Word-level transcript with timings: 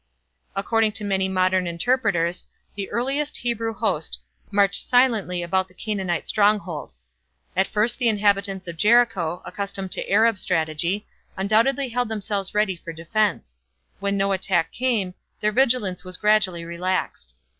According 0.55 0.93
to 0.93 1.03
many 1.03 1.29
modern 1.29 1.67
interpreters 1.67 2.47
the 2.73 2.89
earliest 2.89 3.37
Hebrew 3.37 3.71
host 3.71 4.19
marched 4.49 4.89
silently 4.89 5.43
about 5.43 5.67
the 5.67 5.75
Canaanite 5.75 6.25
stronghold. 6.27 6.91
At 7.55 7.67
first 7.67 7.99
the 7.99 8.07
inhabitants 8.07 8.67
of 8.67 8.77
Jericho, 8.77 9.43
accustomed 9.45 9.91
to 9.91 10.11
Arab 10.11 10.39
strategy, 10.39 11.05
undoubtedly 11.37 11.89
held 11.89 12.09
themselves 12.09 12.55
ready 12.55 12.77
for 12.77 12.91
defence. 12.91 13.59
When 13.99 14.17
no 14.17 14.31
attack 14.31 14.71
came, 14.71 15.13
their 15.39 15.51
vigilance 15.51 16.03
was 16.03 16.17
gradually 16.17 16.65
relaxed. 16.65 17.35